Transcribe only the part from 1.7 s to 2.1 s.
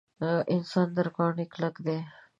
دی.